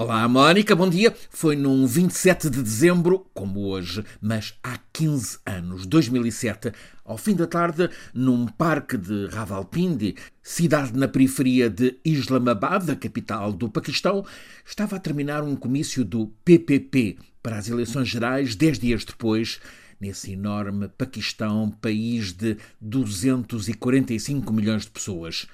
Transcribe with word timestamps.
Olá, 0.00 0.28
Mónica, 0.28 0.76
bom 0.76 0.88
dia. 0.88 1.12
Foi 1.28 1.56
num 1.56 1.84
27 1.84 2.48
de 2.48 2.62
dezembro, 2.62 3.26
como 3.34 3.66
hoje, 3.66 4.04
mas 4.20 4.54
há 4.62 4.78
15 4.92 5.40
anos, 5.44 5.86
2007, 5.86 6.70
ao 7.04 7.18
fim 7.18 7.34
da 7.34 7.48
tarde, 7.48 7.90
num 8.14 8.46
parque 8.46 8.96
de 8.96 9.26
Ravalpindi, 9.26 10.14
cidade 10.40 10.96
na 10.96 11.08
periferia 11.08 11.68
de 11.68 11.98
Islamabad, 12.04 12.88
a 12.88 12.94
capital 12.94 13.52
do 13.52 13.68
Paquistão, 13.68 14.24
estava 14.64 14.94
a 14.94 15.00
terminar 15.00 15.42
um 15.42 15.56
comício 15.56 16.04
do 16.04 16.28
PPP 16.44 17.18
para 17.42 17.58
as 17.58 17.68
eleições 17.68 18.06
gerais, 18.06 18.54
dez 18.54 18.78
dias 18.78 19.04
depois, 19.04 19.58
nesse 20.00 20.30
enorme 20.30 20.86
Paquistão, 20.96 21.72
país 21.80 22.32
de 22.32 22.56
245 22.80 24.52
milhões 24.52 24.82
de 24.82 24.92
pessoas. 24.92 25.48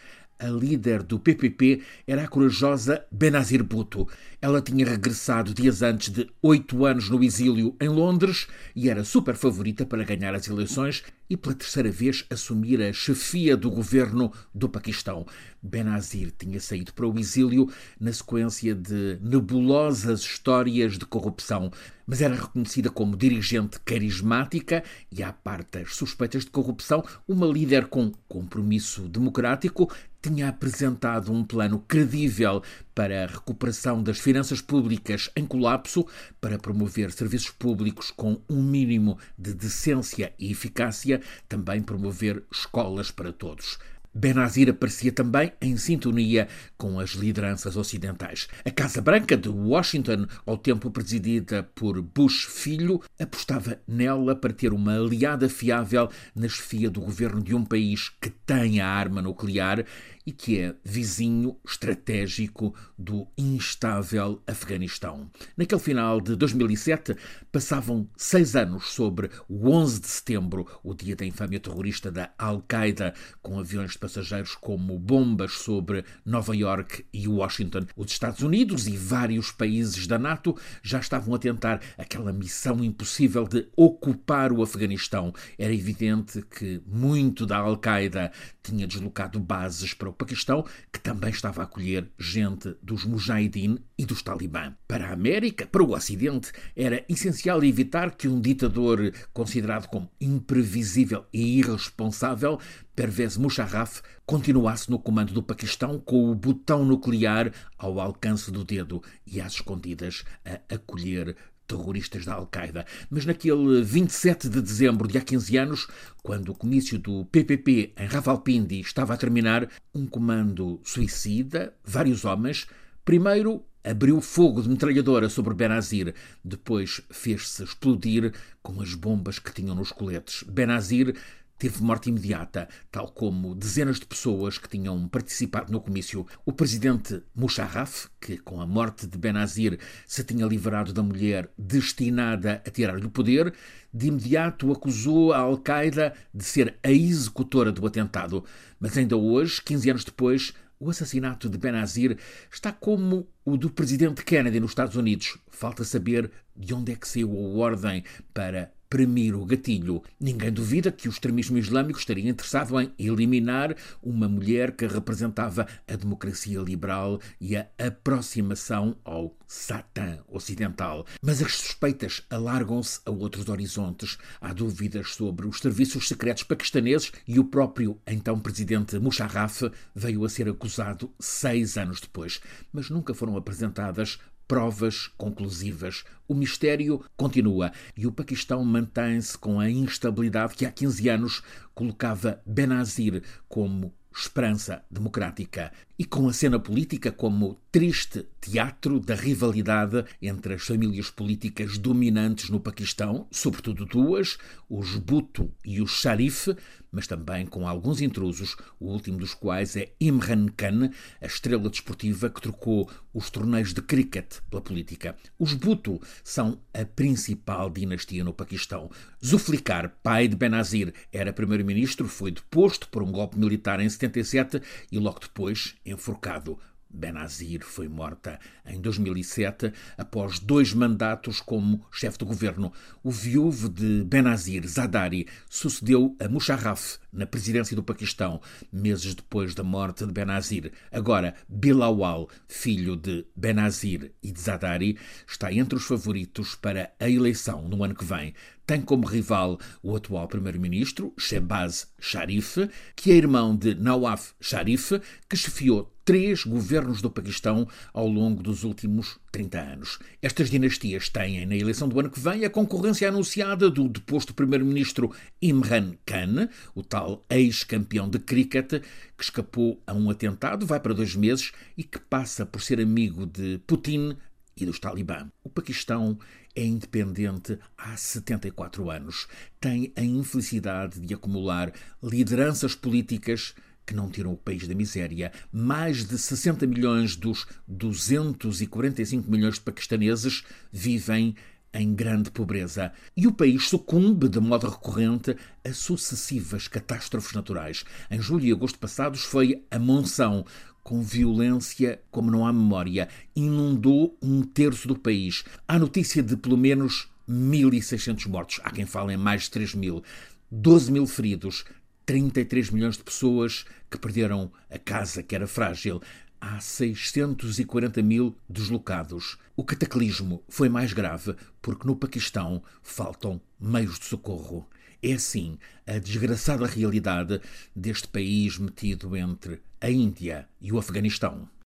A 0.44 0.48
líder 0.48 1.02
do 1.02 1.18
PPP 1.18 1.80
era 2.06 2.24
a 2.24 2.28
corajosa 2.28 3.02
Benazir 3.10 3.64
Bhutto. 3.64 4.06
Ela 4.42 4.60
tinha 4.60 4.84
regressado 4.84 5.54
dias 5.54 5.80
antes 5.80 6.10
de 6.10 6.28
oito 6.42 6.84
anos 6.84 7.08
no 7.08 7.24
exílio 7.24 7.74
em 7.80 7.88
Londres 7.88 8.46
e 8.76 8.90
era 8.90 9.04
super 9.04 9.36
favorita 9.36 9.86
para 9.86 10.04
ganhar 10.04 10.34
as 10.34 10.46
eleições 10.46 11.02
e 11.30 11.34
pela 11.34 11.54
terceira 11.54 11.90
vez 11.90 12.26
assumir 12.28 12.82
a 12.82 12.92
chefia 12.92 13.56
do 13.56 13.70
governo 13.70 14.30
do 14.54 14.68
Paquistão. 14.68 15.24
Benazir 15.62 16.30
tinha 16.38 16.60
saído 16.60 16.92
para 16.92 17.08
o 17.08 17.18
exílio 17.18 17.66
na 17.98 18.12
sequência 18.12 18.74
de 18.74 19.18
nebulosas 19.22 20.20
histórias 20.20 20.98
de 20.98 21.06
corrupção, 21.06 21.70
mas 22.06 22.20
era 22.20 22.34
reconhecida 22.34 22.90
como 22.90 23.16
dirigente 23.16 23.80
carismática 23.80 24.84
e, 25.10 25.22
à 25.22 25.32
parte 25.32 25.78
das 25.78 25.96
suspeitas 25.96 26.44
de 26.44 26.50
corrupção, 26.50 27.02
uma 27.26 27.46
líder 27.46 27.86
com 27.86 28.12
compromisso 28.28 29.08
democrático, 29.08 29.90
tinha 30.24 30.48
apresentado 30.48 31.30
um 31.30 31.44
plano 31.44 31.84
credível 31.86 32.62
para 32.94 33.24
a 33.24 33.26
recuperação 33.26 34.02
das 34.02 34.18
finanças 34.18 34.62
públicas 34.62 35.30
em 35.36 35.44
colapso, 35.44 36.06
para 36.40 36.58
promover 36.58 37.12
serviços 37.12 37.50
públicos 37.50 38.10
com 38.10 38.40
um 38.48 38.62
mínimo 38.62 39.18
de 39.36 39.52
decência 39.52 40.32
e 40.38 40.50
eficácia, 40.50 41.20
também 41.46 41.82
promover 41.82 42.42
escolas 42.50 43.10
para 43.10 43.34
todos. 43.34 43.78
Benazir 44.14 44.70
aparecia 44.70 45.10
também 45.10 45.52
em 45.60 45.76
sintonia 45.76 46.48
com 46.76 47.00
as 47.00 47.10
lideranças 47.10 47.76
ocidentais. 47.76 48.48
A 48.64 48.70
Casa 48.70 49.00
Branca 49.00 49.36
de 49.36 49.48
Washington, 49.48 50.26
ao 50.46 50.56
tempo 50.56 50.90
presidida 50.90 51.62
por 51.74 52.00
Bush 52.00 52.44
filho, 52.44 53.00
apostava 53.18 53.80
nela 53.88 54.36
para 54.36 54.52
ter 54.52 54.72
uma 54.72 54.94
aliada 54.94 55.48
fiável 55.48 56.08
na 56.34 56.48
chefia 56.48 56.88
do 56.88 57.00
governo 57.00 57.42
de 57.42 57.54
um 57.54 57.64
país 57.64 58.10
que 58.20 58.30
tem 58.30 58.80
a 58.80 58.88
arma 58.88 59.20
nuclear 59.20 59.84
e 60.26 60.32
que 60.32 60.58
é 60.58 60.74
vizinho 60.82 61.56
estratégico 61.64 62.74
do 62.98 63.26
instável 63.36 64.42
Afeganistão. 64.46 65.30
Naquele 65.56 65.80
final 65.80 66.20
de 66.20 66.34
2007, 66.34 67.16
passavam 67.52 68.08
seis 68.16 68.56
anos 68.56 68.86
sobre 68.86 69.30
o 69.48 69.70
11 69.70 70.00
de 70.00 70.06
setembro, 70.06 70.66
o 70.82 70.94
dia 70.94 71.14
da 71.14 71.26
infâmia 71.26 71.60
terrorista 71.60 72.10
da 72.10 72.30
Al-Qaeda, 72.38 73.14
com 73.42 73.58
aviões 73.58 73.92
de 73.92 73.98
passageiros 74.04 74.54
como 74.54 74.98
bombas 74.98 75.52
sobre 75.52 76.04
Nova 76.26 76.54
York 76.54 77.06
e 77.10 77.26
Washington. 77.26 77.86
Os 77.96 78.12
Estados 78.12 78.42
Unidos 78.42 78.86
e 78.86 78.98
vários 78.98 79.50
países 79.50 80.06
da 80.06 80.18
NATO 80.18 80.54
já 80.82 80.98
estavam 80.98 81.34
a 81.34 81.38
tentar 81.38 81.80
aquela 81.96 82.30
missão 82.30 82.84
impossível 82.84 83.48
de 83.48 83.66
ocupar 83.74 84.52
o 84.52 84.62
Afeganistão. 84.62 85.32
Era 85.58 85.72
evidente 85.72 86.42
que 86.42 86.82
muito 86.86 87.46
da 87.46 87.56
Al-Qaeda 87.56 88.30
tinha 88.62 88.86
deslocado 88.86 89.40
bases 89.40 89.94
para 89.94 90.10
o 90.10 90.12
Paquistão, 90.12 90.66
que 90.92 91.00
também 91.00 91.30
estava 91.30 91.62
a 91.62 91.64
acolher 91.64 92.06
gente 92.18 92.76
dos 92.82 93.06
Mujahideen 93.06 93.78
e 93.96 94.04
dos 94.04 94.20
Talibã. 94.20 94.74
Para 94.86 95.08
a 95.08 95.12
América, 95.14 95.66
para 95.66 95.82
o 95.82 95.94
Ocidente, 95.94 96.52
era 96.76 97.02
essencial 97.08 97.64
evitar 97.64 98.10
que 98.10 98.28
um 98.28 98.38
ditador 98.38 99.14
considerado 99.32 99.88
como 99.88 100.10
imprevisível 100.20 101.24
e 101.32 101.58
irresponsável, 101.58 102.58
Pervez 102.94 103.36
Musharraf, 103.36 104.00
continuasse 104.24 104.90
no 104.90 104.98
comando 104.98 105.32
do 105.32 105.42
Paquistão 105.42 105.98
com 105.98 106.30
o 106.30 106.34
botão 106.34 106.84
nuclear 106.84 107.52
ao 107.76 107.98
alcance 107.98 108.50
do 108.50 108.64
dedo 108.64 109.02
e 109.26 109.40
às 109.40 109.54
escondidas 109.54 110.24
a 110.44 110.74
acolher 110.74 111.36
terroristas 111.66 112.24
da 112.24 112.34
Al-Qaeda. 112.34 112.86
Mas 113.10 113.24
naquele 113.24 113.82
27 113.82 114.48
de 114.48 114.60
dezembro 114.60 115.08
de 115.08 115.18
há 115.18 115.20
15 115.20 115.56
anos, 115.56 115.88
quando 116.22 116.50
o 116.50 116.54
comício 116.54 116.98
do 116.98 117.24
PPP 117.26 117.94
em 117.96 118.06
Ravalpindi 118.06 118.80
estava 118.80 119.14
a 119.14 119.16
terminar, 119.16 119.68
um 119.94 120.06
comando 120.06 120.80
suicida, 120.84 121.74
vários 121.84 122.24
homens, 122.24 122.66
primeiro 123.04 123.64
abriu 123.82 124.20
fogo 124.20 124.62
de 124.62 124.68
metralhadora 124.68 125.28
sobre 125.28 125.52
Benazir, 125.52 126.14
depois 126.42 127.02
fez-se 127.10 127.62
explodir 127.62 128.32
com 128.62 128.80
as 128.80 128.94
bombas 128.94 129.38
que 129.38 129.52
tinham 129.52 129.74
nos 129.74 129.92
coletes. 129.92 130.42
Benazir 130.44 131.14
teve 131.58 131.82
morte 131.82 132.08
imediata, 132.08 132.68
tal 132.90 133.08
como 133.08 133.54
dezenas 133.54 133.98
de 133.98 134.06
pessoas 134.06 134.58
que 134.58 134.68
tinham 134.68 135.08
participado 135.08 135.72
no 135.72 135.80
comício. 135.80 136.26
O 136.44 136.52
presidente 136.52 137.22
Musharraf, 137.34 138.06
que 138.20 138.38
com 138.38 138.60
a 138.60 138.66
morte 138.66 139.06
de 139.06 139.16
Benazir 139.16 139.78
se 140.06 140.24
tinha 140.24 140.46
livrado 140.46 140.92
da 140.92 141.02
mulher 141.02 141.50
destinada 141.56 142.62
a 142.66 142.70
tirar-lhe 142.70 143.06
o 143.06 143.10
poder, 143.10 143.52
de 143.92 144.08
imediato 144.08 144.72
acusou 144.72 145.32
a 145.32 145.38
Al-Qaeda 145.38 146.14
de 146.32 146.44
ser 146.44 146.76
a 146.82 146.90
executora 146.90 147.70
do 147.70 147.86
atentado. 147.86 148.44
Mas 148.80 148.96
ainda 148.98 149.16
hoje, 149.16 149.62
15 149.62 149.90
anos 149.90 150.04
depois, 150.04 150.52
o 150.78 150.90
assassinato 150.90 151.48
de 151.48 151.56
Benazir 151.56 152.18
está 152.52 152.72
como 152.72 153.26
o 153.44 153.56
do 153.56 153.70
presidente 153.70 154.24
Kennedy 154.24 154.60
nos 154.60 154.72
Estados 154.72 154.96
Unidos. 154.96 155.38
Falta 155.48 155.84
saber 155.84 156.30
de 156.56 156.74
onde 156.74 156.92
é 156.92 156.96
que 156.96 157.08
saiu 157.08 157.30
a 157.30 157.58
ordem 157.58 158.04
para 158.32 158.73
premir 158.88 159.34
o 159.34 159.44
gatilho. 159.44 160.02
Ninguém 160.20 160.52
duvida 160.52 160.92
que 160.92 161.08
o 161.08 161.10
extremismo 161.10 161.58
islâmico 161.58 161.98
estaria 161.98 162.30
interessado 162.30 162.80
em 162.80 162.92
eliminar 162.98 163.74
uma 164.02 164.28
mulher 164.28 164.72
que 164.72 164.86
representava 164.86 165.66
a 165.86 165.96
democracia 165.96 166.60
liberal 166.60 167.20
e 167.40 167.56
a 167.56 167.66
aproximação 167.78 168.96
ao 169.04 169.36
Satã 169.46 170.18
ocidental. 170.28 171.06
Mas 171.22 171.40
as 171.42 171.54
suspeitas 171.54 172.22
alargam-se 172.28 173.00
a 173.04 173.10
outros 173.10 173.48
horizontes. 173.48 174.18
Há 174.40 174.52
dúvidas 174.52 175.14
sobre 175.14 175.46
os 175.46 175.58
serviços 175.58 176.08
secretos 176.08 176.42
paquistaneses 176.42 177.12
e 177.26 177.38
o 177.38 177.44
próprio 177.44 178.00
então 178.06 178.40
presidente 178.40 178.98
Musharraf 178.98 179.62
veio 179.94 180.24
a 180.24 180.28
ser 180.28 180.48
acusado 180.48 181.12
seis 181.20 181.76
anos 181.76 182.00
depois. 182.00 182.40
Mas 182.72 182.90
nunca 182.90 183.14
foram 183.14 183.36
apresentadas 183.36 184.18
provas 184.46 185.08
conclusivas. 185.16 186.04
O 186.26 186.34
mistério 186.34 187.04
continua 187.16 187.72
e 187.96 188.06
o 188.06 188.12
Paquistão 188.12 188.64
mantém-se 188.64 189.36
com 189.36 189.60
a 189.60 189.70
instabilidade 189.70 190.54
que 190.54 190.66
há 190.66 190.70
15 190.70 191.08
anos 191.08 191.42
colocava 191.74 192.40
Benazir 192.46 193.22
como 193.48 193.92
esperança 194.16 194.84
democrática 194.90 195.72
e 195.98 196.04
com 196.04 196.28
a 196.28 196.32
cena 196.32 196.58
política 196.58 197.12
como 197.12 197.58
triste 197.70 198.26
teatro 198.40 199.00
da 199.00 199.14
rivalidade 199.14 200.04
entre 200.20 200.54
as 200.54 200.62
famílias 200.62 201.10
políticas 201.10 201.78
dominantes 201.78 202.50
no 202.50 202.60
Paquistão, 202.60 203.26
sobretudo 203.30 203.84
duas, 203.84 204.38
os 204.68 204.96
Bhutto 204.96 205.50
e 205.64 205.80
os 205.80 205.90
Sharif, 205.92 206.54
mas 206.92 207.06
também 207.06 207.46
com 207.46 207.66
alguns 207.66 208.00
intrusos, 208.00 208.56
o 208.78 208.86
último 208.86 209.18
dos 209.18 209.34
quais 209.34 209.76
é 209.76 209.92
Imran 210.00 210.46
Khan, 210.56 210.90
a 211.20 211.26
estrela 211.26 211.68
desportiva 211.68 212.30
que 212.30 212.40
trocou 212.40 212.88
os 213.12 213.30
torneios 213.30 213.72
de 213.72 213.82
cricket 213.82 214.38
pela 214.48 214.62
política. 214.62 215.16
Os 215.38 215.54
Bhutto 215.54 216.00
são 216.22 216.60
a 216.72 216.84
principal 216.84 217.70
dinastia 217.70 218.22
no 218.22 218.32
Paquistão. 218.32 218.90
Zulfikar, 219.24 219.96
pai 220.02 220.28
de 220.28 220.36
Benazir, 220.36 220.94
era 221.12 221.32
primeiro-ministro, 221.32 222.06
foi 222.06 222.30
deposto 222.30 222.88
por 222.88 223.02
um 223.02 223.10
golpe 223.10 223.38
militar 223.38 223.80
em 223.80 223.88
77 223.88 224.60
e 224.92 224.98
logo 224.98 225.18
depois 225.18 225.74
enforcado. 225.84 226.58
Benazir 226.94 227.64
foi 227.64 227.88
morta 227.88 228.38
em 228.64 228.80
2007 228.80 229.72
após 229.98 230.38
dois 230.38 230.72
mandatos 230.72 231.40
como 231.40 231.84
chefe 231.90 232.18
de 232.18 232.24
governo. 232.24 232.72
O 233.02 233.10
viúvo 233.10 233.68
de 233.68 234.04
Benazir, 234.04 234.66
Zadari, 234.66 235.26
sucedeu 235.50 236.16
a 236.20 236.28
Musharraf 236.28 236.98
na 237.12 237.26
presidência 237.26 237.76
do 237.76 237.82
Paquistão, 237.82 238.40
meses 238.72 239.14
depois 239.14 239.54
da 239.54 239.62
morte 239.62 240.06
de 240.06 240.12
Benazir. 240.12 240.72
Agora, 240.90 241.34
Bilawal, 241.48 242.28
filho 242.48 242.96
de 242.96 243.26
Benazir 243.34 244.12
e 244.22 244.30
de 244.30 244.40
Zadari, 244.40 244.98
está 245.26 245.52
entre 245.52 245.76
os 245.76 245.84
favoritos 245.84 246.54
para 246.54 246.92
a 246.98 247.08
eleição 247.10 247.68
no 247.68 247.82
ano 247.84 247.94
que 247.94 248.04
vem. 248.04 248.34
Tem 248.66 248.80
como 248.80 249.06
rival 249.06 249.58
o 249.82 249.94
atual 249.94 250.26
primeiro-ministro, 250.26 251.12
Shehbaz 251.18 251.92
Sharif, 252.00 252.56
que 252.96 253.12
é 253.12 253.14
irmão 253.14 253.54
de 253.54 253.74
Nawaf 253.74 254.32
Sharif, 254.40 254.92
que 255.28 255.36
chefiou 255.36 255.93
três 256.04 256.44
governos 256.44 257.00
do 257.00 257.10
Paquistão 257.10 257.66
ao 257.92 258.06
longo 258.06 258.42
dos 258.42 258.62
últimos 258.62 259.18
30 259.32 259.58
anos. 259.58 259.98
Estas 260.20 260.50
dinastias 260.50 261.08
têm, 261.08 261.46
na 261.46 261.56
eleição 261.56 261.88
do 261.88 261.98
ano 261.98 262.10
que 262.10 262.20
vem, 262.20 262.44
a 262.44 262.50
concorrência 262.50 263.08
anunciada 263.08 263.70
do 263.70 263.88
deposto 263.88 264.34
primeiro-ministro 264.34 265.10
Imran 265.40 265.94
Khan, 266.04 266.48
o 266.74 266.82
tal 266.82 267.24
ex-campeão 267.30 268.08
de 268.08 268.18
cricket, 268.18 268.82
que 269.16 269.24
escapou 269.24 269.82
a 269.86 269.94
um 269.94 270.10
atentado, 270.10 270.66
vai 270.66 270.78
para 270.78 270.94
dois 270.94 271.16
meses 271.16 271.52
e 271.76 271.82
que 271.82 271.98
passa 271.98 272.44
por 272.44 272.60
ser 272.60 272.80
amigo 272.80 273.26
de 273.26 273.58
Putin 273.66 274.16
e 274.56 274.64
dos 274.66 274.78
Talibã. 274.78 275.28
O 275.42 275.50
Paquistão 275.50 276.18
é 276.54 276.64
independente 276.64 277.58
há 277.76 277.96
74 277.96 278.90
anos. 278.90 279.26
Tem 279.60 279.92
a 279.96 280.02
infelicidade 280.02 281.00
de 281.00 281.14
acumular 281.14 281.72
lideranças 282.02 282.74
políticas 282.74 283.54
que 283.86 283.94
não 283.94 284.10
tiram 284.10 284.32
o 284.32 284.36
país 284.36 284.66
da 284.66 284.74
miséria. 284.74 285.32
Mais 285.52 286.04
de 286.04 286.18
60 286.18 286.66
milhões 286.66 287.16
dos 287.16 287.46
245 287.68 289.30
milhões 289.30 289.54
de 289.54 289.60
paquistaneses 289.60 290.44
vivem 290.72 291.34
em 291.74 291.92
grande 291.92 292.30
pobreza. 292.30 292.92
E 293.16 293.26
o 293.26 293.32
país 293.32 293.68
sucumbe 293.68 294.28
de 294.28 294.38
modo 294.40 294.68
recorrente 294.68 295.36
a 295.64 295.72
sucessivas 295.72 296.68
catástrofes 296.68 297.32
naturais. 297.32 297.84
Em 298.10 298.20
julho 298.20 298.46
e 298.46 298.52
agosto 298.52 298.78
passados 298.78 299.22
foi 299.24 299.64
a 299.70 299.78
monção, 299.78 300.46
com 300.82 301.02
violência 301.02 302.00
como 302.10 302.30
não 302.30 302.46
há 302.46 302.52
memória, 302.52 303.08
inundou 303.34 304.16
um 304.22 304.42
terço 304.42 304.86
do 304.86 304.96
país. 304.96 305.42
Há 305.66 305.78
notícia 305.78 306.22
de 306.22 306.36
pelo 306.36 306.56
menos 306.56 307.08
1.600 307.28 308.28
mortos. 308.28 308.60
Há 308.62 308.70
quem 308.70 308.86
fale 308.86 309.14
em 309.14 309.16
mais 309.16 309.44
de 309.44 309.50
3 309.50 309.74
mil. 309.74 310.02
12 310.50 310.92
mil 310.92 311.06
feridos, 311.06 311.64
33 312.06 312.70
milhões 312.70 312.96
de 312.96 313.04
pessoas 313.04 313.64
que 313.90 313.98
perderam 313.98 314.52
a 314.70 314.78
casa 314.78 315.22
que 315.22 315.34
era 315.34 315.46
frágil. 315.46 316.02
Há 316.40 316.60
640 316.60 318.02
mil 318.02 318.36
deslocados. 318.48 319.38
O 319.56 319.64
cataclismo 319.64 320.42
foi 320.48 320.68
mais 320.68 320.92
grave 320.92 321.34
porque 321.62 321.86
no 321.86 321.96
Paquistão 321.96 322.62
faltam 322.82 323.40
meios 323.58 323.98
de 323.98 324.04
socorro. 324.04 324.68
É 325.02 325.12
assim 325.12 325.58
a 325.86 325.98
desgraçada 325.98 326.66
realidade 326.66 327.40
deste 327.74 328.08
país 328.08 328.58
metido 328.58 329.16
entre 329.16 329.62
a 329.80 329.90
Índia 329.90 330.48
e 330.60 330.72
o 330.72 330.78
Afeganistão. 330.78 331.48